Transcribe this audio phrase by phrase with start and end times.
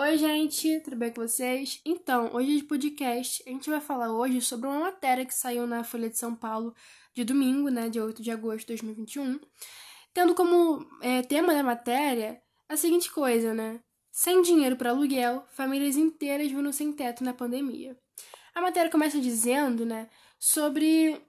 [0.00, 1.80] Oi, gente, tudo bem com vocês?
[1.84, 5.82] Então, hoje de podcast, a gente vai falar hoje sobre uma matéria que saiu na
[5.82, 6.72] Folha de São Paulo
[7.12, 9.40] de domingo, né, dia 8 de agosto de 2021,
[10.14, 13.80] tendo como é, tema da matéria a seguinte coisa, né?
[14.12, 17.98] Sem dinheiro para aluguel, famílias inteiras viram sem teto na pandemia.
[18.54, 20.08] A matéria começa dizendo, né,
[20.38, 21.20] sobre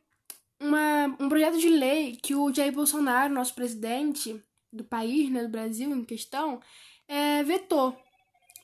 [0.59, 4.39] uma, um projeto de lei que o Jair Bolsonaro, nosso presidente
[4.71, 6.61] do país, né, do Brasil em questão,
[7.07, 7.97] é, vetou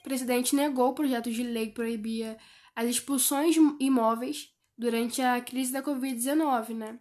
[0.05, 2.37] presidente negou o projeto de lei que proibia
[2.75, 6.99] as expulsões imóveis durante a crise da Covid-19, né?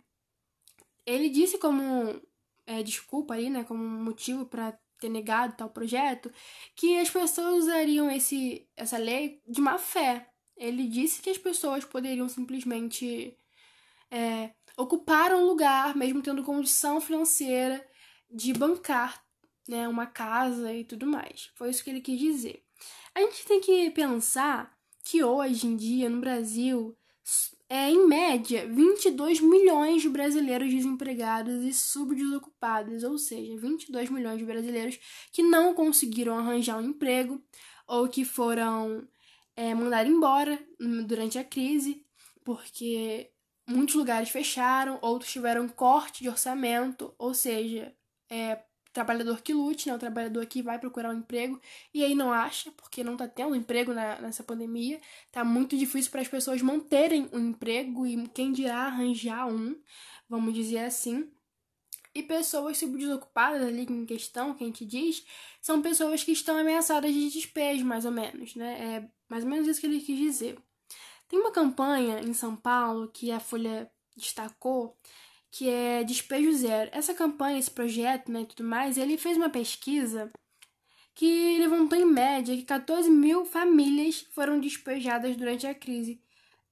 [1.07, 2.21] Ele disse como
[2.67, 6.33] é, desculpa aí, né, como motivo para ter negado tal projeto,
[6.75, 10.31] que as pessoas usariam esse, essa lei de má fé.
[10.57, 13.37] Ele disse que as pessoas poderiam simplesmente
[14.11, 17.87] é, ocupar um lugar, mesmo tendo condição financeira
[18.31, 19.23] de bancar
[19.69, 21.51] né, uma casa e tudo mais.
[21.55, 22.64] Foi isso que ele quis dizer.
[23.15, 26.97] A gente tem que pensar que hoje em dia, no Brasil,
[27.69, 34.45] é em média 22 milhões de brasileiros desempregados e subdesocupados, ou seja, 22 milhões de
[34.45, 34.99] brasileiros
[35.33, 37.43] que não conseguiram arranjar um emprego
[37.87, 39.07] ou que foram
[39.57, 40.59] é, mandados embora
[41.07, 42.05] durante a crise,
[42.45, 43.31] porque
[43.67, 47.95] muitos lugares fecharam, outros tiveram corte de orçamento, ou seja,
[48.29, 48.63] é,
[48.95, 49.95] trabalhador que lute, né?
[49.97, 51.61] O trabalhador que vai procurar um emprego
[51.93, 55.01] e aí não acha, porque não tá tendo emprego na, nessa pandemia.
[55.31, 59.77] Tá muito difícil para as pessoas manterem um emprego e quem dirá arranjar um,
[60.29, 61.29] vamos dizer assim.
[62.15, 65.27] E pessoas subdesocupadas ali em questão, que a gente diz,
[65.61, 68.97] são pessoas que estão ameaçadas de despejo, mais ou menos, né?
[68.97, 70.57] É mais ou menos isso que ele quis dizer.
[71.29, 74.97] Tem uma campanha em São Paulo que a Folha destacou,
[75.57, 76.91] que é Despejo Zero.
[76.93, 80.33] Essa campanha, esse projeto né, e tudo mais, ele fez uma pesquisa
[81.15, 86.21] que levantou em média que 14 mil famílias foram despejadas durante a crise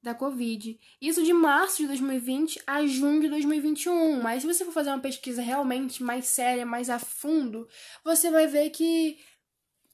[0.02, 0.80] da Covid.
[1.00, 4.20] Isso de março de 2020 a junho de 2021.
[4.20, 7.68] Mas se você for fazer uma pesquisa realmente mais séria, mais a fundo,
[8.02, 9.16] você vai ver que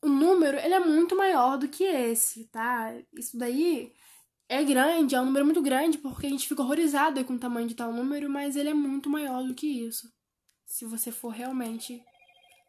[0.00, 2.94] o número ele é muito maior do que esse, tá?
[3.12, 3.92] Isso daí
[4.48, 7.68] é grande, é um número muito grande, porque a gente fica horrorizado com o tamanho
[7.68, 10.10] de tal número, mas ele é muito maior do que isso.
[10.64, 12.02] Se você for realmente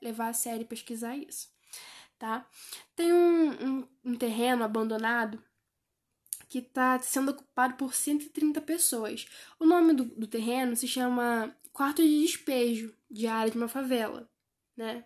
[0.02, 1.50] levar a sério e pesquisar isso,
[2.18, 2.46] tá?
[2.96, 5.42] Tem um, um, um terreno abandonado
[6.50, 9.28] que está sendo ocupado por 130 pessoas.
[9.60, 14.30] O nome do, do terreno se chama Quarto de Despejo de área de uma favela,
[14.76, 15.06] né?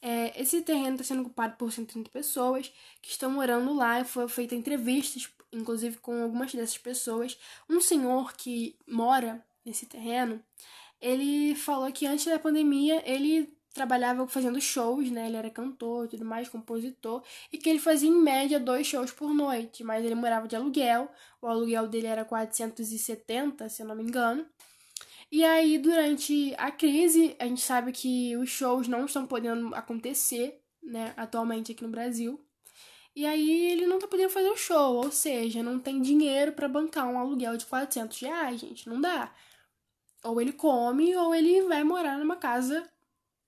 [0.00, 4.04] É, esse terreno está sendo ocupado por 130 pessoas que estão morando lá.
[4.04, 7.38] Foi feita entrevistas inclusive com algumas dessas pessoas.
[7.68, 10.42] Um senhor que mora nesse terreno,
[11.00, 15.26] ele falou que antes da pandemia ele trabalhava fazendo shows, né?
[15.26, 19.12] Ele era cantor e tudo mais, compositor, e que ele fazia em média dois shows
[19.12, 21.10] por noite, mas ele morava de aluguel,
[21.42, 24.46] o aluguel dele era 470, se eu não me engano.
[25.30, 30.62] E aí, durante a crise, a gente sabe que os shows não estão podendo acontecer,
[30.82, 32.40] né, atualmente aqui no Brasil.
[33.14, 36.68] E aí ele não tá podendo fazer o show, ou seja, não tem dinheiro para
[36.68, 39.34] bancar um aluguel de 400 reais, gente, não dá.
[40.22, 42.88] Ou ele come, ou ele vai morar numa casa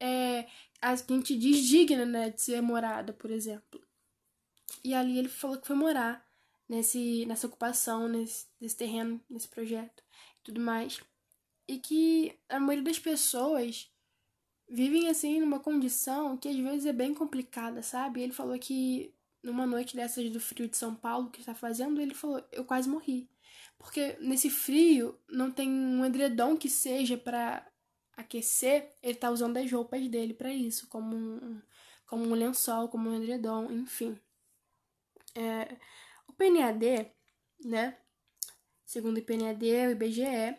[0.01, 0.47] é,
[0.81, 3.81] a gente diz digna, né, de ser morada, por exemplo.
[4.85, 6.27] E ali ele falou que foi morar
[6.69, 10.03] nesse, nessa ocupação, nesse, nesse terreno, nesse projeto
[10.41, 11.01] e tudo mais.
[11.69, 13.91] E que a maioria das pessoas
[14.69, 18.23] vivem assim numa condição que às vezes é bem complicada, sabe?
[18.23, 22.15] Ele falou que numa noite dessas do frio de São Paulo que está fazendo, ele
[22.15, 23.29] falou: eu quase morri.
[23.79, 27.67] Porque nesse frio não tem um edredom que seja para
[28.17, 31.63] aquecer, ele tá usando as roupas dele para isso, como um,
[32.07, 34.19] como um lençol, como um edredom, enfim.
[35.35, 35.77] É,
[36.27, 37.13] o PNAD,
[37.65, 37.97] né?
[38.85, 40.59] Segundo o IPNAD, o IBGE,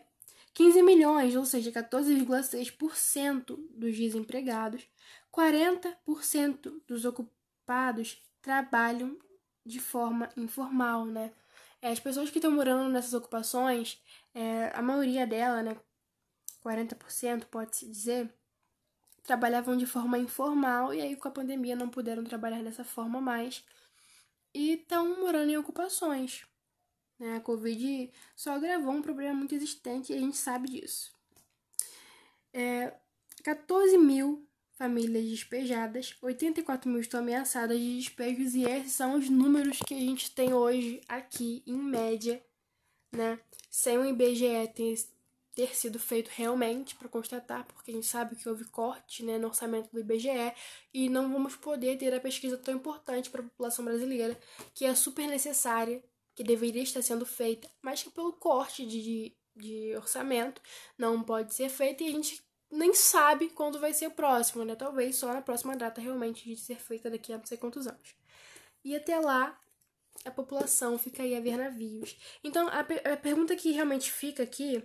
[0.60, 4.86] 15 milhões, ou seja, 14,6% dos desempregados,
[5.32, 9.18] 40% dos ocupados trabalham
[9.64, 11.32] de forma informal, né?
[11.80, 14.02] É, as pessoas que estão morando nessas ocupações,
[14.34, 15.78] é, a maioria dela, né,
[16.62, 18.30] 40% pode-se dizer,
[19.22, 23.64] trabalhavam de forma informal e aí com a pandemia não puderam trabalhar dessa forma mais
[24.52, 26.44] e estão morando em ocupações.
[27.20, 27.36] Né?
[27.36, 31.12] A Covid só agravou um problema muito existente e a gente sabe disso.
[32.52, 32.94] É,
[33.44, 39.78] 14 mil famílias despejadas, 84 mil estão ameaçadas de despejos e esses são os números
[39.86, 42.42] que a gente tem hoje aqui, em média,
[43.12, 43.38] né?
[43.68, 44.96] Sem o IBGE ter
[45.54, 49.48] ter sido feito realmente para constatar, porque a gente sabe que houve corte né, no
[49.48, 50.54] orçamento do IBGE
[50.94, 54.38] e não vamos poder ter a pesquisa tão importante para a população brasileira,
[54.72, 56.02] que é super necessária,
[56.40, 60.62] que deveria estar sendo feita, mas que pelo corte de, de orçamento
[60.96, 64.74] não pode ser feita e a gente nem sabe quando vai ser o próximo, né?
[64.74, 68.14] Talvez só na próxima data realmente de ser feita daqui a não sei quantos anos.
[68.82, 69.60] E até lá,
[70.24, 72.16] a população fica aí a ver navios.
[72.42, 74.82] Então, a, a pergunta que realmente fica aqui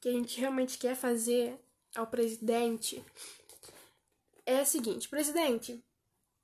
[0.00, 1.60] que a gente realmente quer fazer
[1.94, 3.04] ao presidente
[4.46, 5.84] é a seguinte: presidente,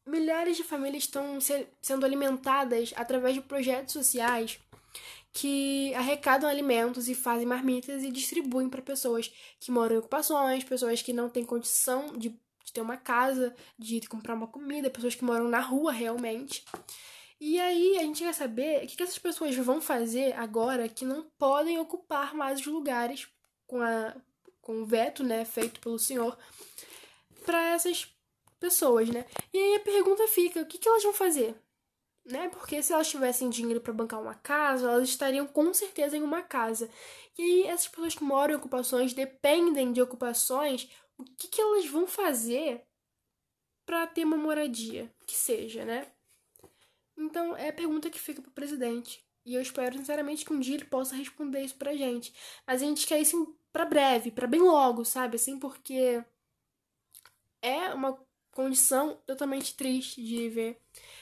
[0.07, 4.59] milhares de famílias estão se, sendo alimentadas através de projetos sociais
[5.33, 11.03] que arrecadam alimentos e fazem marmitas e distribuem para pessoas que moram em ocupações, pessoas
[11.03, 12.31] que não têm condição de,
[12.65, 16.65] de ter uma casa, de comprar uma comida, pessoas que moram na rua realmente.
[17.41, 21.23] E aí a gente quer saber o que essas pessoas vão fazer agora que não
[21.39, 23.29] podem ocupar mais os lugares
[23.67, 24.15] com, a,
[24.61, 26.37] com o veto né, feito pelo senhor
[27.45, 28.13] para essas
[28.61, 29.27] pessoas, né?
[29.53, 31.57] E aí a pergunta fica, o que, que elas vão fazer?
[32.25, 32.49] Né?
[32.51, 36.43] Porque se elas tivessem dinheiro para bancar uma casa, elas estariam com certeza em uma
[36.43, 36.89] casa.
[37.39, 41.87] E aí essas pessoas que moram em ocupações, dependem de ocupações, o que, que elas
[41.87, 42.85] vão fazer
[43.87, 46.07] para ter uma moradia, que seja, né?
[47.17, 49.25] Então é a pergunta que fica pro presidente.
[49.45, 52.33] E eu espero sinceramente que um dia ele possa responder isso pra gente.
[52.67, 55.37] Mas a gente quer isso para breve, para bem logo, sabe?
[55.37, 56.23] Assim, porque
[57.63, 58.19] é uma
[58.53, 60.81] condição totalmente triste de ver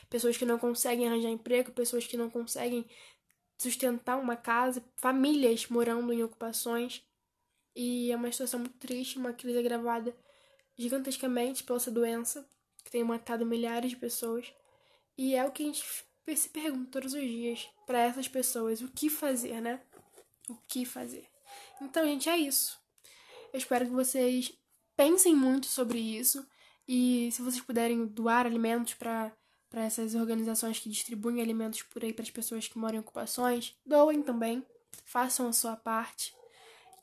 [0.08, 2.86] pessoas que não conseguem arranjar emprego, pessoas que não conseguem
[3.56, 7.04] sustentar uma casa, famílias morando em ocupações.
[7.74, 10.16] E é uma situação muito triste, uma crise agravada
[10.76, 12.48] gigantescamente pela essa doença
[12.84, 14.52] que tem matado milhares de pessoas.
[15.16, 15.84] E é o que a gente
[16.36, 19.80] se pergunta todos os dias para essas pessoas: o que fazer, né?
[20.48, 21.26] O que fazer?
[21.80, 22.78] Então, gente, é isso.
[23.52, 24.52] Eu espero que vocês
[24.96, 26.46] pensem muito sobre isso
[26.88, 29.32] e se vocês puderem doar alimentos para
[29.70, 33.76] para essas organizações que distribuem alimentos por aí para as pessoas que moram em ocupações,
[33.84, 34.64] doem também,
[35.04, 36.34] façam a sua parte,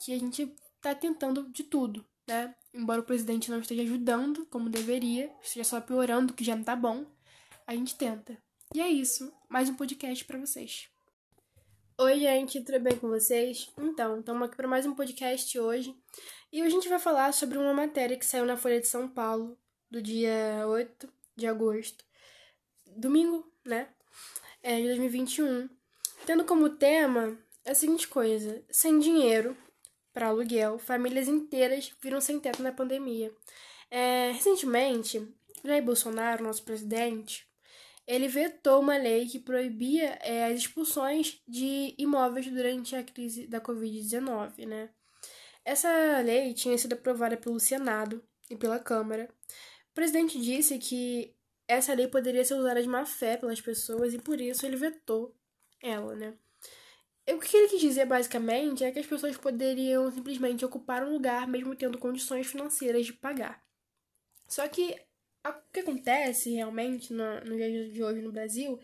[0.04, 2.56] que a gente está tentando de tudo, né?
[2.74, 6.76] Embora o presidente não esteja ajudando como deveria, esteja só piorando, que já não tá
[6.76, 7.06] bom,
[7.68, 8.38] a gente tenta.
[8.74, 10.90] E é isso, mais um podcast para vocês.
[11.98, 13.72] Oi, gente, tudo bem com vocês?
[13.78, 15.96] Então, estamos aqui para mais um podcast hoje.
[16.52, 19.58] E a gente vai falar sobre uma matéria que saiu na Folha de São Paulo,
[19.96, 21.08] do dia 8
[21.38, 22.04] de agosto,
[22.98, 23.88] domingo, né?
[24.62, 25.70] É, de 2021.
[26.26, 29.56] Tendo como tema a seguinte coisa: sem dinheiro
[30.14, 33.32] para aluguel, famílias inteiras viram sem teto na pandemia.
[33.90, 35.34] É, recentemente,
[35.64, 37.48] Jair Bolsonaro, nosso presidente,
[38.06, 43.62] ele vetou uma lei que proibia é, as expulsões de imóveis durante a crise da
[43.62, 44.90] Covid-19, né?
[45.64, 49.30] Essa lei tinha sido aprovada pelo Senado e pela Câmara.
[49.96, 51.34] O presidente disse que
[51.66, 55.34] essa lei poderia ser usada de má fé pelas pessoas e por isso ele vetou
[55.82, 56.34] ela, né?
[57.30, 61.48] O que ele quis dizer basicamente é que as pessoas poderiam simplesmente ocupar um lugar
[61.48, 63.64] mesmo tendo condições financeiras de pagar.
[64.50, 65.02] Só que
[65.48, 68.78] o que acontece realmente no, no dia de hoje no Brasil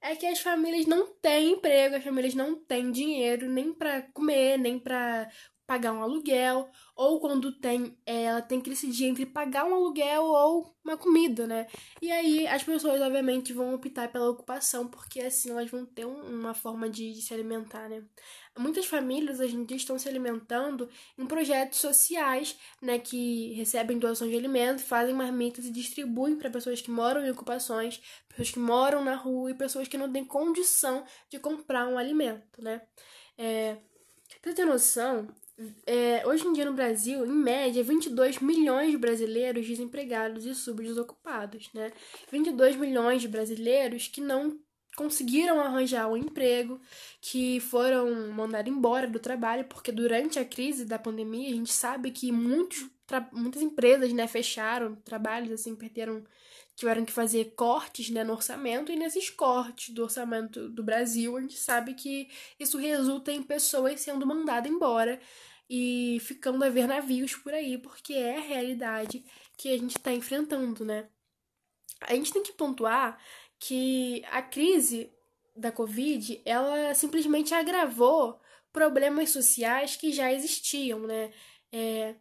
[0.00, 4.58] é que as famílias não têm emprego, as famílias não têm dinheiro nem para comer,
[4.58, 5.30] nem para
[5.66, 10.24] pagar um aluguel, ou quando tem, é, ela tem que decidir entre pagar um aluguel
[10.24, 11.66] ou uma comida, né?
[12.02, 16.40] E aí as pessoas, obviamente, vão optar pela ocupação, porque assim elas vão ter um,
[16.40, 18.04] uma forma de, de, se alimentar, né?
[18.58, 24.30] Muitas famílias hoje em dia estão se alimentando em projetos sociais, né, que recebem doações
[24.30, 29.02] de alimentos, fazem marmitas e distribuem para pessoas que moram em ocupações, pessoas que moram
[29.02, 32.82] na rua e pessoas que não têm condição de comprar um alimento, né?
[33.36, 33.78] É,
[34.40, 35.28] pra ter noção,
[35.86, 41.70] é, hoje em dia no Brasil, em média, 22 milhões de brasileiros desempregados e subdesocupados,
[41.72, 41.92] né?
[42.30, 44.58] 22 milhões de brasileiros que não
[44.96, 46.80] conseguiram arranjar um emprego,
[47.20, 52.10] que foram mandados embora do trabalho, porque durante a crise da pandemia a gente sabe
[52.10, 52.88] que muitos,
[53.32, 56.24] muitas empresas né, fecharam trabalhos, assim, perderam
[56.76, 61.40] tiveram que fazer cortes né, no orçamento, e nesses cortes do orçamento do Brasil, a
[61.40, 62.28] gente sabe que
[62.58, 65.20] isso resulta em pessoas sendo mandadas embora
[65.68, 69.24] e ficando a ver navios por aí, porque é a realidade
[69.56, 71.08] que a gente está enfrentando, né?
[72.00, 73.18] A gente tem que pontuar
[73.58, 75.10] que a crise
[75.56, 78.40] da Covid, ela simplesmente agravou
[78.72, 81.32] problemas sociais que já existiam, né?
[81.72, 82.14] É,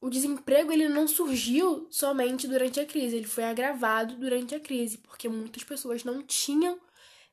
[0.00, 4.98] o desemprego ele não surgiu somente durante a crise, ele foi agravado durante a crise,
[4.98, 6.78] porque muitas pessoas não tinham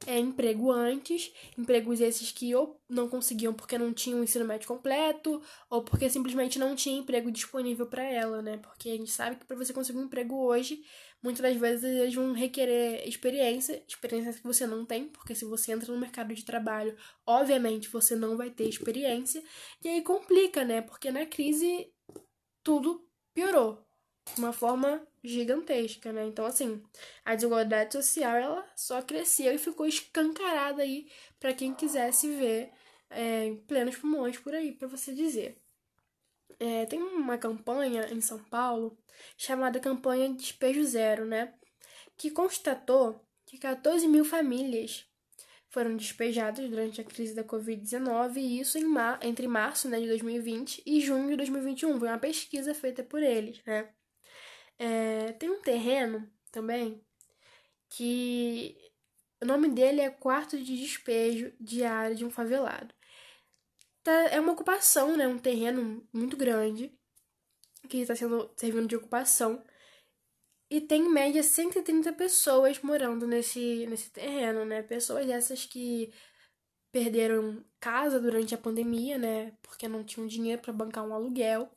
[0.05, 4.67] é, emprego antes, empregos esses que ou não conseguiam porque não tinham o ensino médio
[4.67, 8.57] completo, ou porque simplesmente não tinha emprego disponível para ela, né?
[8.57, 10.84] Porque a gente sabe que para você conseguir um emprego hoje,
[11.24, 15.72] muitas das vezes eles vão requerer experiência, experiência que você não tem, porque se você
[15.72, 16.95] entra no mercado de trabalho,
[17.25, 19.43] obviamente você não vai ter experiência,
[19.84, 20.81] e aí complica, né?
[20.81, 21.89] Porque na crise
[22.65, 23.86] tudo piorou
[24.34, 26.25] de uma forma gigantesca, né?
[26.25, 26.84] Então, assim,
[27.24, 31.07] a desigualdade social ela só cresceu e ficou escancarada aí
[31.39, 32.72] para quem quisesse ver
[33.10, 35.62] é, em plenos pulmões por aí, para você dizer.
[36.60, 38.98] É, tem uma campanha em São Paulo
[39.38, 41.53] chamada Campanha Despejo Zero, né?
[42.17, 45.05] Que constatou que 14 mil famílias
[45.75, 50.82] foram despejadas durante a crise da Covid-19, e isso mar entre março né, de 2020
[50.86, 52.00] e junho de 2021.
[52.00, 53.89] Foi uma pesquisa feita por eles, né?
[54.79, 57.03] É, tem um terreno também
[57.89, 58.77] que
[59.41, 62.96] o nome dele é Quarto de Despejo Diário de um Favelado.
[64.01, 65.27] Tá, é uma ocupação, né?
[65.27, 66.98] Um terreno muito grande
[67.89, 69.62] que está sendo servindo de ocupação.
[70.69, 74.81] E tem em média 130 pessoas morando nesse, nesse terreno, né?
[74.81, 76.12] Pessoas essas que
[76.91, 79.53] perderam casa durante a pandemia, né?
[79.62, 81.69] Porque não tinham dinheiro para bancar um aluguel.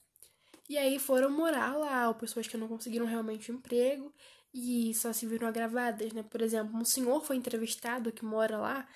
[0.69, 4.13] E aí foram morar lá, ou pessoas que não conseguiram realmente um emprego
[4.53, 6.23] e só se viram agravadas, né?
[6.23, 8.89] Por exemplo, um senhor foi entrevistado que mora lá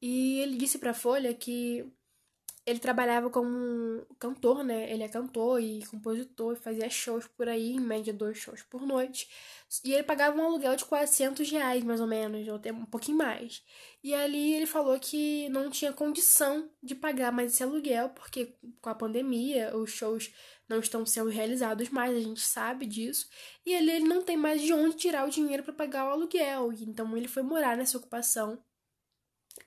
[0.00, 1.86] e ele disse para a Folha que
[2.68, 4.92] ele trabalhava como cantor, né?
[4.92, 9.28] Ele é cantor e compositor, fazia shows por aí, em média dois shows por noite.
[9.84, 13.16] E ele pagava um aluguel de 400 reais, mais ou menos, ou até um pouquinho
[13.16, 13.62] mais.
[14.04, 18.90] E ali ele falou que não tinha condição de pagar mais esse aluguel, porque com
[18.90, 20.30] a pandemia os shows
[20.68, 23.28] não estão sendo realizados mais, a gente sabe disso.
[23.64, 26.72] E ali ele não tem mais de onde tirar o dinheiro para pagar o aluguel.
[26.72, 28.62] Então ele foi morar nessa ocupação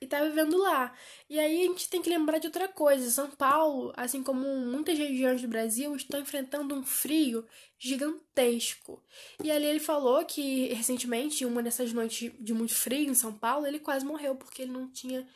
[0.00, 0.92] e tá vivendo lá.
[1.30, 3.10] E aí a gente tem que lembrar de outra coisa.
[3.10, 7.46] São Paulo, assim como muitas regiões do Brasil, estão enfrentando um frio
[7.78, 9.02] gigantesco.
[9.42, 13.66] E ali ele falou que recentemente, uma dessas noites de muito frio em São Paulo,
[13.66, 15.26] ele quase morreu porque ele não tinha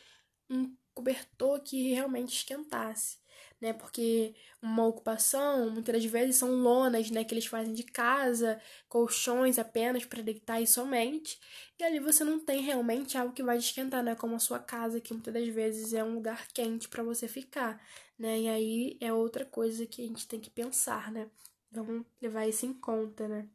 [0.49, 3.17] um cobertor que realmente esquentasse
[3.59, 3.73] né?
[3.73, 9.57] Porque uma ocupação, muitas das vezes são lonas, né, que eles fazem de casa, colchões
[9.59, 11.39] apenas para deitar e somente.
[11.79, 14.99] E ali você não tem realmente algo que vai esquentar, né, como a sua casa,
[14.99, 17.81] que muitas das vezes é um lugar quente para você ficar,
[18.17, 18.39] né?
[18.39, 21.27] E aí é outra coisa que a gente tem que pensar, né?
[21.71, 23.47] Vamos levar isso em conta, né?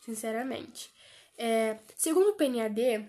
[0.00, 0.90] Sinceramente.
[1.36, 3.08] É, segundo o PNAD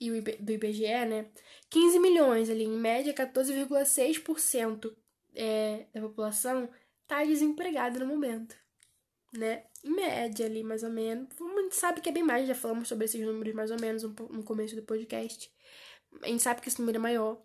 [0.00, 1.26] e do IBGE, né?
[1.70, 4.94] 15 milhões ali, em média 14,6%
[5.36, 6.68] é, da população
[7.02, 8.56] está desempregada no momento,
[9.32, 9.64] né?
[9.84, 11.28] Em média ali, mais ou menos.
[11.40, 14.02] A gente sabe que é bem mais, já falamos sobre esses números mais ou menos
[14.02, 15.50] no começo do podcast.
[16.22, 17.40] A gente sabe que esse número é maior.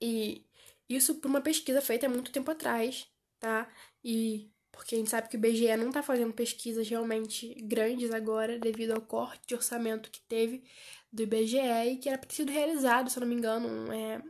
[0.00, 0.44] E
[0.88, 3.08] isso por uma pesquisa feita há muito tempo atrás,
[3.40, 3.70] tá?
[4.04, 8.58] E porque a gente sabe que o IBGE não está fazendo pesquisas realmente grandes agora,
[8.58, 10.62] devido ao corte de orçamento que teve
[11.12, 11.58] do IBGE
[11.90, 14.22] e que era sido realizado, se eu não me engano, é,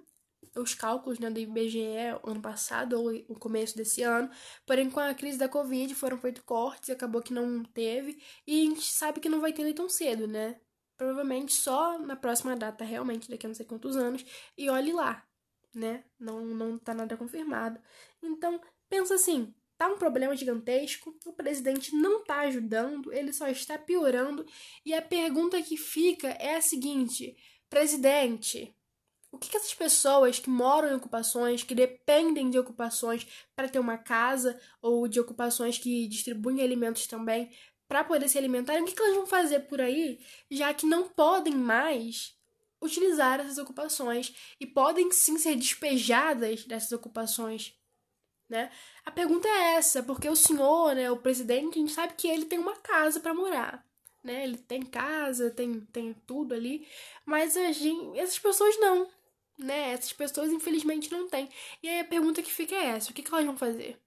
[0.60, 1.80] os cálculos né, do IBGE
[2.24, 4.30] ano passado ou no começo desse ano,
[4.66, 8.64] porém com a crise da Covid foram feitos cortes acabou que não teve, e a
[8.64, 10.60] gente sabe que não vai ter tão cedo, né?
[10.96, 14.24] Provavelmente só na próxima data, realmente, daqui a não sei quantos anos,
[14.56, 15.24] e olhe lá,
[15.74, 16.04] né?
[16.18, 17.80] Não, não tá nada confirmado.
[18.22, 23.78] Então, pensa assim, tá um problema gigantesco, o presidente não tá ajudando, ele só está
[23.78, 24.44] piorando,
[24.84, 27.36] e a pergunta que fica é a seguinte:
[27.70, 28.74] presidente,
[29.30, 33.78] o que, que essas pessoas que moram em ocupações, que dependem de ocupações para ter
[33.78, 37.50] uma casa, ou de ocupações que distribuem alimentos também,
[37.86, 40.20] para poder se alimentarem, o que, que elas vão fazer por aí,
[40.50, 42.36] já que não podem mais
[42.80, 47.74] utilizar essas ocupações e podem sim ser despejadas dessas ocupações,
[48.48, 48.70] né?
[49.04, 52.44] A pergunta é essa, porque o senhor, né, o presidente, a gente sabe que ele
[52.44, 53.84] tem uma casa para morar,
[54.28, 54.44] né?
[54.44, 56.86] Ele tem casa, tem, tem tudo ali,
[57.24, 59.08] mas a gente, essas pessoas não
[59.58, 59.92] né?
[59.92, 61.48] Essas pessoas, infelizmente, não têm.
[61.82, 63.98] E aí a pergunta que fica é essa: o que, que elas vão fazer?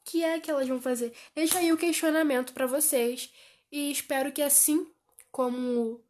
[0.00, 1.12] O que é que elas vão fazer?
[1.34, 3.32] Deixa aí o questionamento para vocês.
[3.70, 4.86] E espero que assim
[5.30, 6.04] como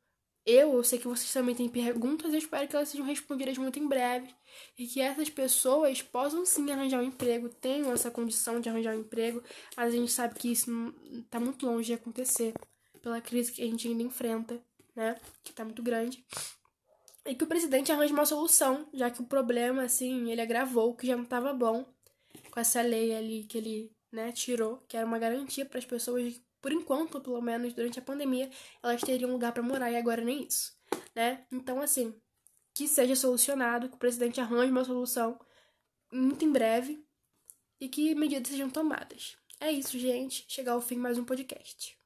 [0.45, 3.79] eu, eu sei que vocês também têm perguntas, eu espero que elas sejam respondidas muito
[3.79, 4.35] em breve.
[4.79, 9.01] E que essas pessoas possam sim arranjar um emprego, tenham essa condição de arranjar um
[9.01, 9.43] emprego.
[9.77, 10.71] Mas a gente sabe que isso
[11.13, 12.55] está muito longe de acontecer
[13.01, 14.61] pela crise que a gente ainda enfrenta,
[14.95, 15.17] né?
[15.43, 16.25] Que está muito grande
[17.27, 21.07] e que o presidente arranje uma solução, já que o problema, assim, ele agravou, que
[21.07, 21.85] já não estava bom
[22.51, 26.41] com essa lei ali que ele, né, tirou, que era uma garantia para as pessoas,
[26.63, 28.49] por enquanto, pelo menos durante a pandemia,
[28.83, 30.73] elas teriam lugar para morar e agora nem isso.
[31.15, 31.45] né?
[31.51, 32.15] Então, assim,
[32.73, 35.39] que seja solucionado, que o presidente arranje uma solução
[36.13, 37.05] muito em breve
[37.81, 39.37] e que medidas sejam tomadas.
[39.61, 40.45] É isso, gente.
[40.49, 41.99] Chegar ao fim mais um podcast.